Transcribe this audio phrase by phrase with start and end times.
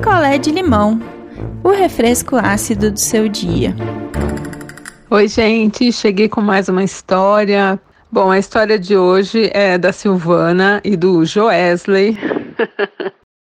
[0.00, 0.98] picolé de limão,
[1.62, 3.76] o refresco ácido do seu dia.
[5.10, 7.78] Oi, gente, cheguei com mais uma história.
[8.10, 12.18] Bom, a história de hoje é da Silvana e do Joesley.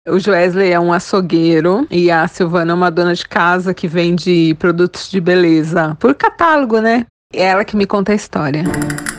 [0.07, 4.55] O Joesley é um açougueiro e a Silvana é uma dona de casa que vende
[4.59, 7.07] produtos de beleza por catálogo, né?
[7.33, 8.65] É ela que me conta a história.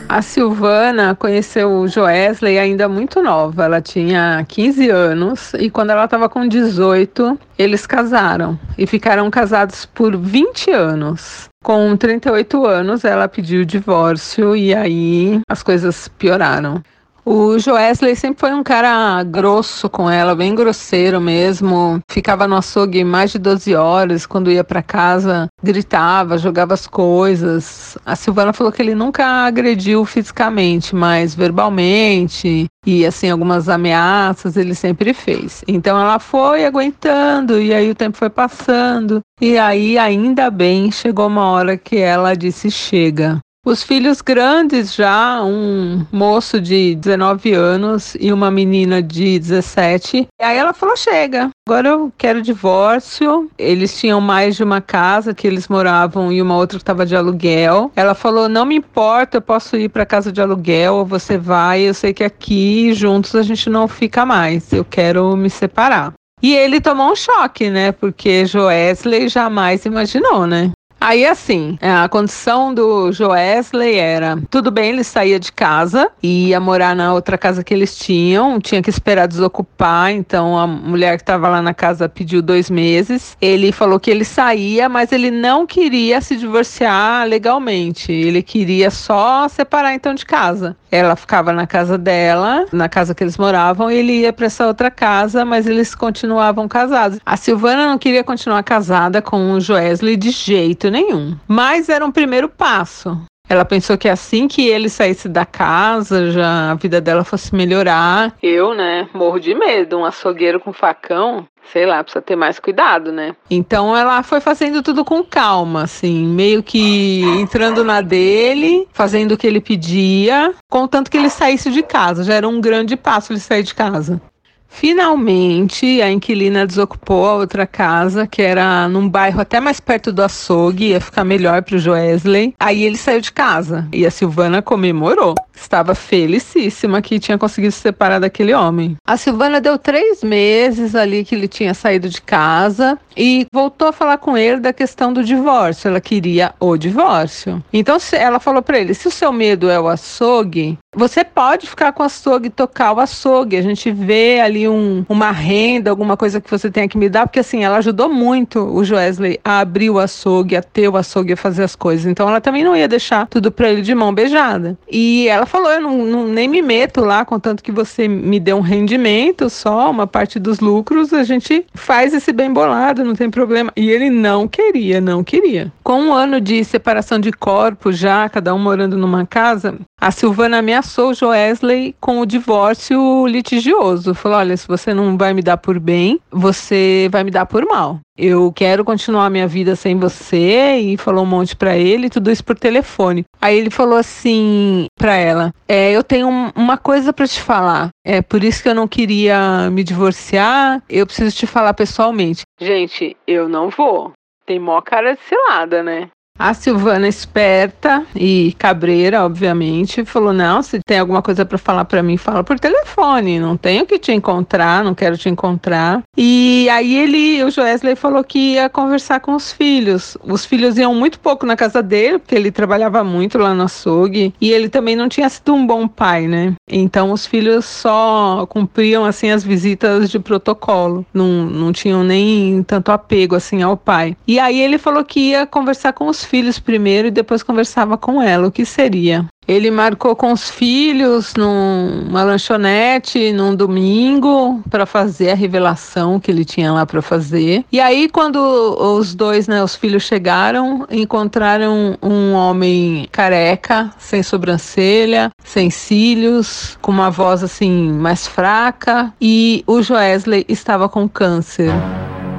[0.09, 3.65] A Silvana conheceu o Joesley ainda muito nova.
[3.65, 9.85] Ela tinha 15 anos e quando ela estava com 18, eles casaram e ficaram casados
[9.85, 11.49] por 20 anos.
[11.61, 16.81] Com 38 anos, ela pediu o divórcio e aí as coisas pioraram.
[17.29, 21.99] O Joesley sempre foi um cara grosso com ela, bem grosseiro mesmo.
[22.09, 27.97] Ficava no açougue mais de 12 horas, quando ia para casa, gritava, jogava as coisas.
[28.05, 34.73] A Silvana falou que ele nunca agrediu fisicamente, mas verbalmente e assim algumas ameaças ele
[34.73, 35.65] sempre fez.
[35.67, 41.27] Então ela foi aguentando e aí o tempo foi passando e aí ainda bem chegou
[41.27, 43.37] uma hora que ela disse chega.
[43.67, 50.25] Os filhos grandes já, um moço de 19 anos e uma menina de 17.
[50.39, 53.51] E aí ela falou: chega, agora eu quero divórcio.
[53.57, 57.13] Eles tinham mais de uma casa que eles moravam e uma outra que estava de
[57.13, 57.91] aluguel.
[57.93, 61.81] Ela falou: não me importa, eu posso ir para casa de aluguel ou você vai.
[61.81, 64.71] Eu sei que aqui juntos a gente não fica mais.
[64.71, 66.13] Eu quero me separar.
[66.41, 67.91] E ele tomou um choque, né?
[67.91, 70.71] Porque Joesley jamais imaginou, né?
[70.99, 76.59] Aí, assim, é, a condição do Joesley era: tudo bem, ele saía de casa, ia
[76.59, 80.11] morar na outra casa que eles tinham, tinha que esperar desocupar.
[80.11, 83.37] Então, a mulher que estava lá na casa pediu dois meses.
[83.39, 88.11] Ele falou que ele saía, mas ele não queria se divorciar legalmente.
[88.11, 90.75] Ele queria só separar então de casa.
[90.91, 94.65] Ela ficava na casa dela, na casa que eles moravam, e ele ia para essa
[94.65, 97.19] outra casa, mas eles continuavam casados.
[97.25, 102.11] A Silvana não queria continuar casada com o Joesley de jeito nenhum, mas era um
[102.11, 103.19] primeiro passo.
[103.49, 108.35] Ela pensou que assim que ele saísse da casa, já a vida dela fosse melhorar.
[108.43, 109.97] Eu, né, morro de medo.
[109.97, 113.35] Um açougueiro com facão, sei lá, precisa ter mais cuidado, né?
[113.49, 119.37] Então ela foi fazendo tudo com calma, assim, meio que entrando na dele, fazendo o
[119.37, 122.25] que ele pedia, contanto que ele saísse de casa.
[122.25, 124.21] Já era um grande passo ele sair de casa.
[124.69, 130.21] Finalmente, a inquilina desocupou a outra casa, que era num bairro até mais perto do
[130.21, 132.53] açougue, ia ficar melhor para o Joesley.
[132.59, 135.35] Aí ele saiu de casa e a Silvana comemorou.
[135.55, 138.95] Estava felicíssima que tinha conseguido se separar daquele homem.
[139.05, 143.93] A Silvana deu três meses ali que ele tinha saído de casa e voltou a
[143.93, 145.87] falar com ele da questão do divórcio.
[145.87, 147.63] Ela queria o divórcio.
[147.73, 151.91] Então ela falou para ele: se o seu medo é o açougue, você pode ficar
[151.91, 153.57] com o açougue tocar o açougue.
[153.57, 157.27] A gente vê ali um, uma renda, alguma coisa que você tenha que me dar,
[157.27, 161.33] porque assim, ela ajudou muito o Joesley a abrir o açougue, a ter o açougue,
[161.33, 162.05] a fazer as coisas.
[162.05, 164.77] Então ela também não ia deixar tudo para ele de mão beijada.
[164.89, 168.53] E ela falou: eu não, não, nem me meto lá, contanto que você me dê
[168.53, 173.29] um rendimento só, uma parte dos lucros, a gente faz esse bem bolado, não tem
[173.29, 173.71] problema.
[173.75, 175.71] E ele não queria, não queria.
[175.83, 180.59] Com um ano de separação de corpos já, cada um morando numa casa, a Silvana
[180.59, 184.13] ameaçou o Joesley com o divórcio litigioso.
[184.13, 187.65] Falou: olha, se você não vai me dar por bem, você vai me dar por
[187.65, 192.31] mal eu quero continuar minha vida sem você e falou um monte para ele, tudo
[192.31, 193.23] isso por telefone.
[193.39, 197.89] Aí ele falou assim para ela: é, eu tenho uma coisa para te falar.
[198.03, 200.81] É por isso que eu não queria me divorciar.
[200.89, 202.41] Eu preciso te falar pessoalmente.
[202.59, 204.11] Gente, eu não vou.
[204.45, 206.09] Tem mó cara de cilada, né?
[206.39, 212.03] A Silvana, esperta e cabreira, obviamente, falou: Não, se tem alguma coisa para falar para
[212.03, 213.39] mim, fala por telefone.
[213.39, 216.03] Não tenho que te encontrar, não quero te encontrar.
[216.15, 220.15] E aí ele, o Joesley, falou que ia conversar com os filhos.
[220.23, 224.33] Os filhos iam muito pouco na casa dele, porque ele trabalhava muito lá no açougue.
[224.39, 226.53] E ele também não tinha sido um bom pai, né?
[226.69, 231.03] Então os filhos só cumpriam, assim, as visitas de protocolo.
[231.11, 234.15] Não, não tinham nem tanto apego, assim, ao pai.
[234.27, 238.21] E aí ele falou que ia conversar com os filhos primeiro e depois conversava com
[238.21, 238.47] ela.
[238.47, 239.25] O que seria?
[239.47, 246.43] Ele marcou com os filhos numa lanchonete num domingo para fazer a revelação que ele
[246.43, 247.63] tinha lá para fazer.
[247.71, 255.31] E aí quando os dois, né, os filhos chegaram, encontraram um homem careca, sem sobrancelha,
[255.45, 261.71] sem cílios, com uma voz assim mais fraca e o Joesley estava com câncer,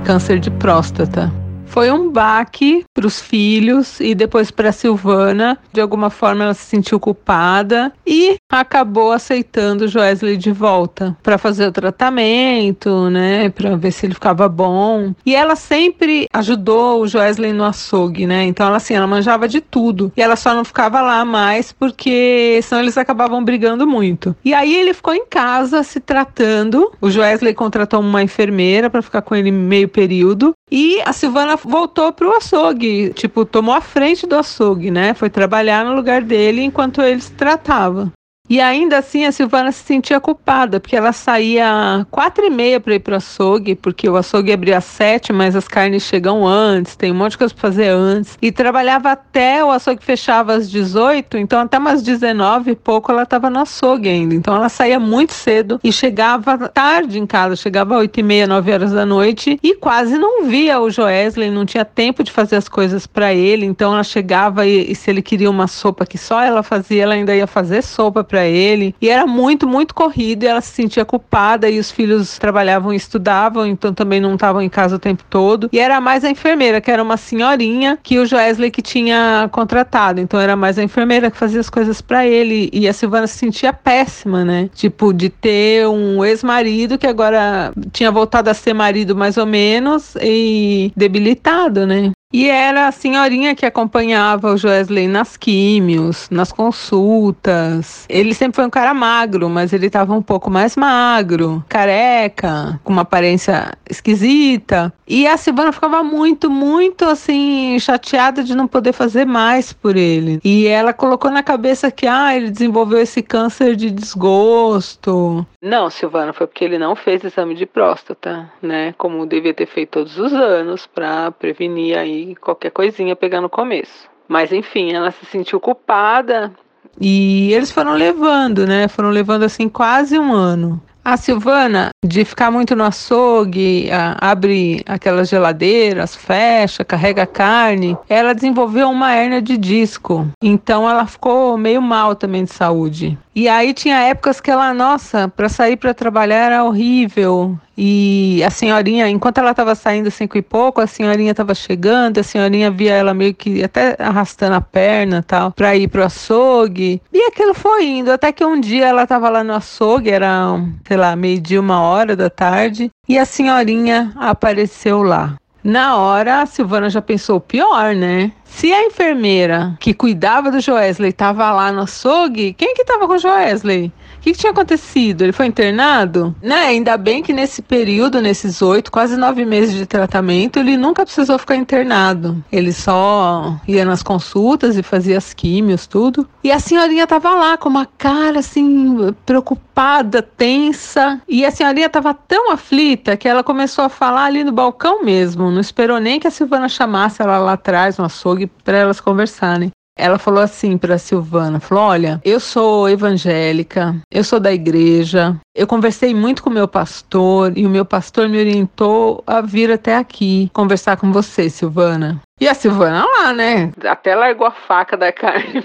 [0.05, 1.33] câncer de próstata.
[1.69, 5.59] Foi um baque para os filhos e depois para Silvana.
[5.73, 11.37] De alguma forma ela se sentiu culpada e acabou aceitando o Joesley de volta para
[11.37, 15.13] fazer o tratamento, né, para ver se ele ficava bom.
[15.25, 18.45] E ela sempre ajudou o Joesley no açougue, né?
[18.45, 20.11] Então ela assim, ela manjava de tudo.
[20.17, 24.35] E ela só não ficava lá mais porque senão eles acabavam brigando muito.
[24.45, 26.91] E aí ele ficou em casa se tratando.
[27.01, 32.13] O Joesley contratou uma enfermeira para ficar com ele meio período e a Silvana voltou
[32.13, 35.15] pro açougue, tipo, tomou a frente do açougue, né?
[35.15, 38.13] Foi trabalhar no lugar dele enquanto ele se tratava.
[38.49, 42.95] E ainda assim a Silvana se sentia culpada, porque ela saía quatro e meia para
[42.95, 46.97] ir para o açougue, porque o açougue abria às sete, mas as carnes chegam antes,
[46.97, 48.39] tem um monte de coisa para fazer antes.
[48.41, 53.25] E trabalhava até o açougue fechava às 18, então até umas 19 e pouco ela
[53.25, 54.35] estava no açougue ainda.
[54.35, 58.73] Então ela saía muito cedo e chegava tarde em casa, chegava oito e meia, nove
[58.73, 62.69] horas da noite e quase não via o Joesley, não tinha tempo de fazer as
[62.69, 63.67] coisas para ele.
[63.67, 67.15] Então ela chegava e, e se ele queria uma sopa que só ela fazia, ela
[67.15, 68.95] ainda ia fazer sopa para para ele.
[69.01, 72.97] E era muito, muito corrido e ela se sentia culpada e os filhos trabalhavam e
[72.97, 75.69] estudavam, então também não estavam em casa o tempo todo.
[75.73, 80.21] E era mais a enfermeira, que era uma senhorinha que o Joesley que tinha contratado.
[80.21, 82.71] Então era mais a enfermeira que fazia as coisas para ele.
[82.73, 84.71] E a Silvana se sentia péssima, né?
[84.73, 90.15] Tipo, de ter um ex-marido que agora tinha voltado a ser marido mais ou menos
[90.23, 92.13] e debilitado, né?
[92.31, 98.05] E era a senhorinha que acompanhava o Joesley nas químios, nas consultas.
[98.07, 102.93] Ele sempre foi um cara magro, mas ele estava um pouco mais magro, careca, com
[102.93, 104.93] uma aparência esquisita.
[105.07, 110.39] E a Silvana ficava muito, muito assim, chateada de não poder fazer mais por ele.
[110.45, 115.47] E ela colocou na cabeça que, ah, ele desenvolveu esse câncer de desgosto.
[115.63, 118.95] Não, Silvana, foi porque ele não fez exame de próstata, né?
[118.99, 124.09] Como devia ter feito todos os anos para prevenir aí qualquer coisinha pegar no começo.
[124.27, 126.53] Mas enfim, ela se sentiu culpada
[127.01, 128.89] e eles foram levando, né?
[128.89, 130.81] Foram levando assim quase um ano.
[131.05, 133.89] A Silvana, de ficar muito no açougue,
[134.21, 140.27] abre aquelas geladeiras, fecha, carrega carne, ela desenvolveu uma hernia de disco.
[140.43, 143.17] Então ela ficou meio mal também de saúde.
[143.35, 147.59] E aí tinha épocas que ela, nossa, para sair para trabalhar era horrível.
[147.81, 152.25] E a senhorinha, enquanto ela estava saindo cinco e pouco, a senhorinha estava chegando, a
[152.25, 157.01] senhorinha via ela meio que até arrastando a perna tal, para ir pro açougue.
[157.13, 160.97] E aquilo foi indo, até que um dia ela estava lá no açougue, era, sei
[160.97, 165.37] lá, meio-dia, uma hora da tarde, e a senhorinha apareceu lá.
[165.63, 168.33] Na hora, a Silvana já pensou pior, né?
[168.45, 173.15] Se a enfermeira que cuidava do Joesley estava lá no açougue, quem que estava com
[173.15, 173.93] o Joesley?
[174.19, 175.23] O que, que, tinha acontecido?
[175.23, 176.35] Ele foi internado?
[176.43, 176.57] Né?
[176.67, 181.39] Ainda bem que nesse período, nesses oito, quase nove meses de tratamento, ele nunca precisou
[181.39, 182.43] ficar internado.
[182.51, 186.29] Ele só ia nas consultas e fazia as químios, tudo.
[186.43, 191.21] E a senhorinha tava lá com uma cara assim, preocupada, tensa.
[191.29, 195.51] E a senhorinha tava tão aflita que ela começou a falar ali no balcão mesmo.
[195.51, 199.71] Não esperou nem que a Silvana chamasse ela lá atrás no açougue para elas conversarem
[199.99, 205.37] ela falou assim para Silvana, falou: "Olha, eu sou evangélica, eu sou da igreja.
[205.55, 209.71] Eu conversei muito com o meu pastor e o meu pastor me orientou a vir
[209.71, 213.73] até aqui conversar com você, Silvana." E a Silvana lá, né?
[213.85, 215.63] Até largou a faca da carne.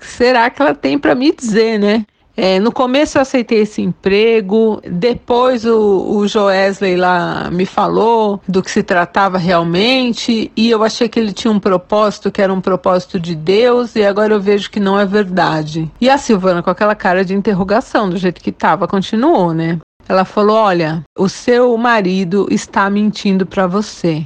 [0.00, 2.04] Será que ela tem para me dizer, né?
[2.44, 8.60] É, no começo eu aceitei esse emprego, depois o, o Joesley lá me falou do
[8.60, 12.60] que se tratava realmente, e eu achei que ele tinha um propósito que era um
[12.60, 15.88] propósito de Deus, e agora eu vejo que não é verdade.
[16.00, 19.78] E a Silvana, com aquela cara de interrogação, do jeito que estava, continuou, né?
[20.08, 24.24] Ela falou: Olha, o seu marido está mentindo para você.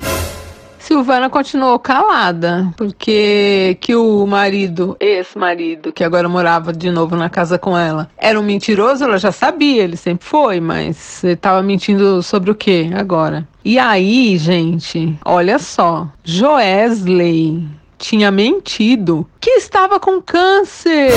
[0.86, 7.58] Silvana continuou calada, porque que o marido, ex-marido, que agora morava de novo na casa
[7.58, 12.22] com ela, era um mentiroso, ela já sabia, ele sempre foi, mas ele tava mentindo
[12.22, 13.48] sobre o que agora?
[13.64, 17.66] E aí, gente, olha só, Joesley
[17.98, 21.10] tinha mentido que estava com câncer.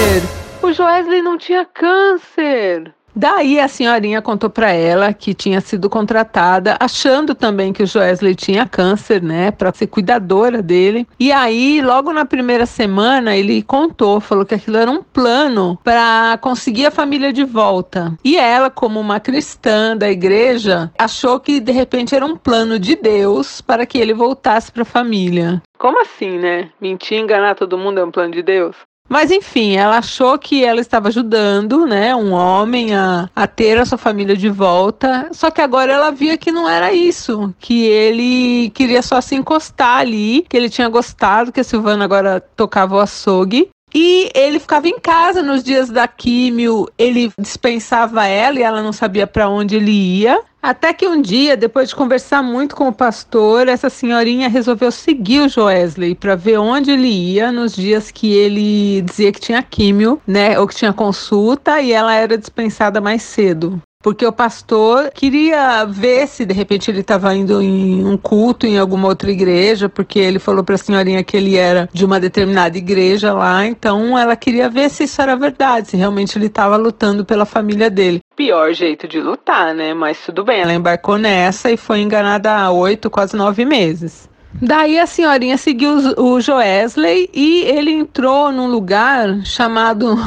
[0.64, 2.92] O Joesley não tinha câncer.
[3.20, 8.34] Daí a senhorinha contou para ela que tinha sido contratada, achando também que o Joesley
[8.34, 11.06] tinha câncer, né, para ser cuidadora dele.
[11.20, 16.40] E aí, logo na primeira semana, ele contou, falou que aquilo era um plano para
[16.40, 18.18] conseguir a família de volta.
[18.24, 22.96] E ela, como uma cristã da igreja, achou que de repente era um plano de
[22.96, 25.62] Deus para que ele voltasse para a família.
[25.78, 26.70] Como assim, né?
[26.80, 28.78] Mentir, enganar todo mundo é um plano de Deus?
[29.10, 33.86] Mas enfim, ela achou que ela estava ajudando, né, um homem a, a ter a
[33.86, 35.30] sua família de volta.
[35.34, 39.98] Só que agora ela via que não era isso, que ele queria só se encostar
[39.98, 44.88] ali, que ele tinha gostado que a Silvana agora tocava o açougue e ele ficava
[44.88, 49.76] em casa nos dias da químio, ele dispensava ela e ela não sabia para onde
[49.76, 50.40] ele ia.
[50.62, 55.40] Até que um dia, depois de conversar muito com o pastor, essa senhorinha resolveu seguir
[55.40, 60.22] o Joesley para ver onde ele ia nos dias que ele dizia que tinha químio,
[60.28, 65.84] né, ou que tinha consulta e ela era dispensada mais cedo porque o pastor queria
[65.84, 70.18] ver se de repente ele estava indo em um culto em alguma outra igreja, porque
[70.18, 74.38] ele falou para a senhorinha que ele era de uma determinada igreja lá, então ela
[74.38, 78.22] queria ver se isso era verdade, se realmente ele estava lutando pela família dele.
[78.38, 79.94] Pior jeito de lutar, né?
[79.94, 84.30] Mas tudo bem, ela embarcou nessa e foi enganada há oito, quase nove meses.
[84.62, 90.18] Daí a senhorinha seguiu o Joesley e ele entrou num lugar chamado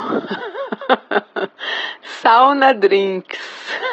[2.22, 3.40] Sauna Drinks.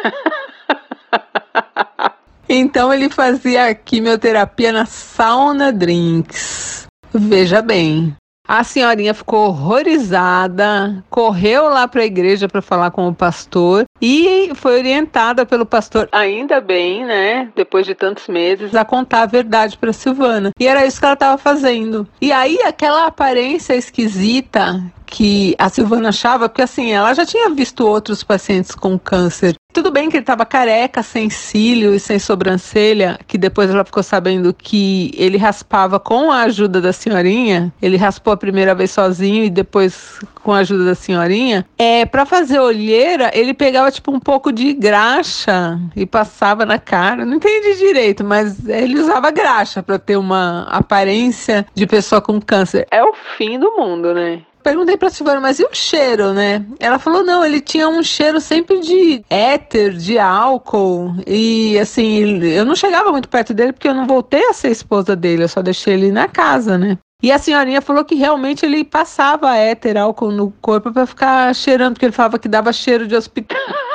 [2.47, 6.85] então ele fazia quimioterapia na Sauna Drinks.
[7.11, 8.15] Veja bem.
[8.47, 14.51] A senhorinha ficou horrorizada, correu lá para a igreja para falar com o pastor e
[14.55, 19.77] foi orientada pelo pastor, ainda bem, né, depois de tantos meses, a contar a verdade
[19.77, 20.49] para Silvana.
[20.59, 22.07] E era isso que ela estava fazendo.
[22.19, 27.85] E aí aquela aparência esquisita que a Silvana achava, porque assim, ela já tinha visto
[27.85, 29.55] outros pacientes com câncer.
[29.71, 34.01] Tudo bem que ele estava careca, sem cílio e sem sobrancelha, que depois ela ficou
[34.01, 37.71] sabendo que ele raspava com a ajuda da senhorinha.
[37.81, 41.65] Ele raspou a primeira vez sozinho e depois com a ajuda da senhorinha.
[41.77, 47.23] É, para fazer olheira, ele pegava tipo um pouco de graxa e passava na cara.
[47.23, 52.87] Não entendi direito, mas ele usava graxa para ter uma aparência de pessoa com câncer.
[52.89, 54.41] É o fim do mundo, né?
[54.69, 56.63] Perguntei pra Silvana, mas e o cheiro, né?
[56.79, 61.15] Ela falou, não, ele tinha um cheiro sempre de éter, de álcool.
[61.25, 65.15] E assim, eu não chegava muito perto dele porque eu não voltei a ser esposa
[65.15, 66.99] dele, eu só deixei ele na casa, né?
[67.23, 71.93] E a senhorinha falou que realmente ele passava éter, álcool no corpo para ficar cheirando,
[71.93, 73.57] porque ele falava que dava cheiro de hospital.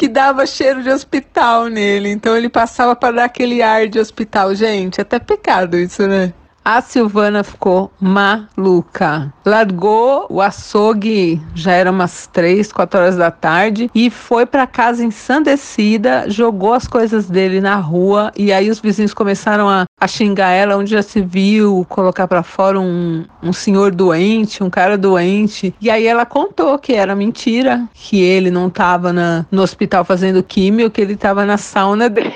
[0.00, 2.08] que dava cheiro de hospital nele.
[2.08, 4.54] Então ele passava para dar aquele ar de hospital.
[4.54, 6.32] Gente, até pecado isso, né?
[6.62, 9.32] A Silvana ficou maluca.
[9.46, 15.02] Largou o açougue, já era umas 3, 4 horas da tarde, e foi para casa
[15.02, 20.50] ensandecida, jogou as coisas dele na rua, e aí os vizinhos começaram a, a xingar
[20.50, 25.74] ela, onde já se viu, colocar para fora um, um senhor doente, um cara doente.
[25.80, 29.12] E aí ela contou que era mentira, que ele não estava
[29.50, 32.32] no hospital fazendo químio, que ele estava na sauna dele.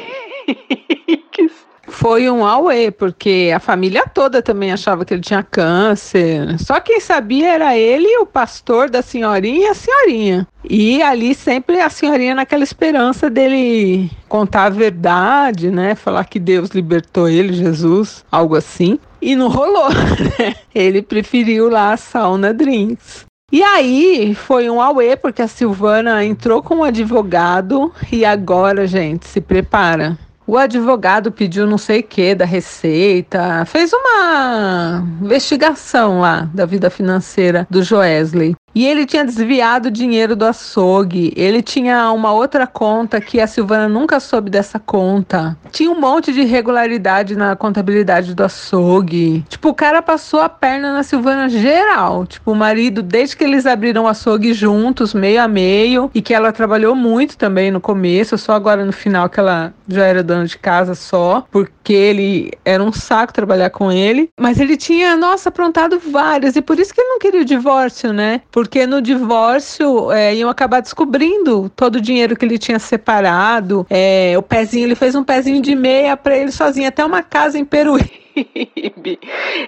[2.05, 6.61] Foi um auê, porque a família toda também achava que ele tinha câncer.
[6.61, 10.47] Só quem sabia era ele, o pastor da senhorinha e a senhorinha.
[10.69, 15.95] E ali sempre a senhorinha naquela esperança dele contar a verdade, né?
[15.95, 18.99] Falar que Deus libertou ele, Jesus, algo assim.
[19.23, 19.89] E não rolou,
[20.39, 20.57] né?
[20.75, 23.25] Ele preferiu lá a sauna drinks.
[23.51, 29.27] E aí foi um auê, porque a Silvana entrou com um advogado e agora, gente,
[29.27, 30.19] se prepara.
[30.47, 36.91] O advogado pediu não sei o que da Receita, fez uma investigação lá da vida
[36.91, 38.55] financeira do Joesley.
[38.75, 41.33] E ele tinha desviado dinheiro do açougue.
[41.37, 45.57] Ele tinha uma outra conta que a Silvana nunca soube dessa conta.
[45.71, 49.45] Tinha um monte de irregularidade na contabilidade do açougue.
[49.49, 52.27] Tipo, o cara passou a perna na Silvana geral.
[52.27, 56.35] Tipo, o marido, desde que eles abriram o açougue juntos, meio a meio, e que
[56.35, 60.47] ela trabalhou muito também no começo, só agora no final que ela já era dona
[60.47, 64.31] de casa só, porque ele era um saco trabalhar com ele.
[64.39, 66.57] Mas ele tinha, nossa, aprontado várias.
[66.57, 68.41] E por isso que ele não queria o divórcio, né?
[68.51, 73.87] Por porque no divórcio é, iam acabar descobrindo todo o dinheiro que ele tinha separado.
[73.91, 77.59] É, o pezinho, ele fez um pezinho de meia para ele sozinho, até uma casa
[77.59, 78.24] em Peruíbe.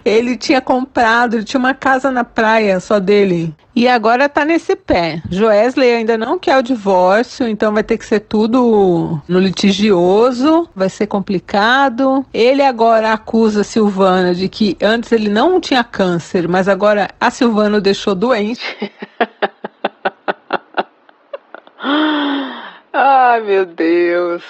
[0.05, 3.55] Ele tinha comprado, ele tinha uma casa na praia só dele.
[3.75, 5.23] E agora tá nesse pé.
[5.31, 10.89] Joesley ainda não quer o divórcio, então vai ter que ser tudo no litigioso, vai
[10.89, 12.25] ser complicado.
[12.33, 17.31] Ele agora acusa a Silvana de que antes ele não tinha câncer, mas agora a
[17.31, 18.63] Silvana o deixou doente.
[22.93, 24.43] Ai, meu Deus.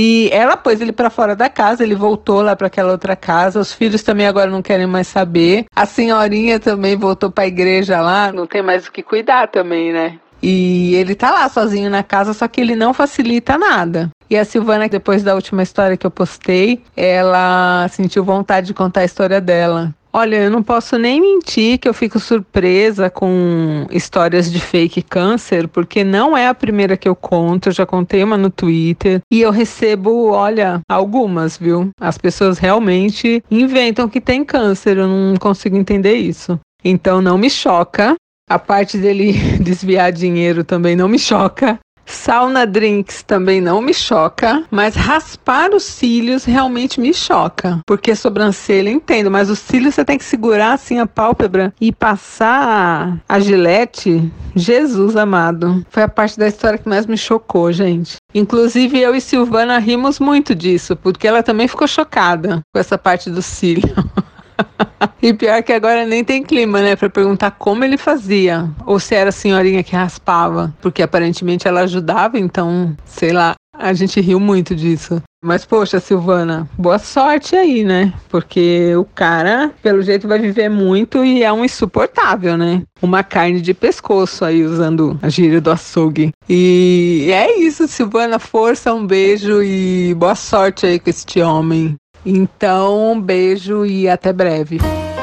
[0.00, 3.58] E ela pôs ele para fora da casa, ele voltou lá para aquela outra casa.
[3.58, 5.64] Os filhos também agora não querem mais saber.
[5.74, 9.92] A senhorinha também voltou para a igreja lá, não tem mais o que cuidar também,
[9.92, 10.20] né?
[10.40, 14.08] E ele tá lá sozinho na casa, só que ele não facilita nada.
[14.30, 19.00] E a Silvana, depois da última história que eu postei, ela sentiu vontade de contar
[19.00, 19.92] a história dela.
[20.18, 25.68] Olha, eu não posso nem mentir que eu fico surpresa com histórias de fake câncer,
[25.68, 29.40] porque não é a primeira que eu conto, eu já contei uma no Twitter e
[29.40, 31.90] eu recebo, olha, algumas, viu?
[32.00, 36.58] As pessoas realmente inventam que tem câncer, eu não consigo entender isso.
[36.84, 38.16] Então não me choca.
[38.50, 41.78] A parte dele desviar dinheiro também não me choca.
[42.08, 47.80] Sauna drinks também não me choca, mas raspar os cílios realmente me choca.
[47.86, 53.18] Porque sobrancelha, entendo, mas os cílios você tem que segurar assim a pálpebra e passar
[53.28, 54.32] a gilete.
[54.56, 55.84] Jesus amado.
[55.90, 58.16] Foi a parte da história que mais me chocou, gente.
[58.34, 63.30] Inclusive eu e Silvana rimos muito disso, porque ela também ficou chocada com essa parte
[63.30, 63.94] do cílio.
[65.20, 66.94] E pior que agora nem tem clima, né?
[66.94, 68.70] Pra perguntar como ele fazia.
[68.86, 70.72] Ou se era a senhorinha que raspava.
[70.80, 73.54] Porque aparentemente ela ajudava, então, sei lá.
[73.76, 75.22] A gente riu muito disso.
[75.40, 78.12] Mas, poxa, Silvana, boa sorte aí, né?
[78.28, 82.82] Porque o cara, pelo jeito, vai viver muito e é um insuportável, né?
[83.00, 86.32] Uma carne de pescoço aí, usando a gíria do açougue.
[86.48, 88.40] E é isso, Silvana.
[88.40, 91.94] Força, um beijo e boa sorte aí com este homem.
[92.30, 94.78] Então, um beijo e até breve.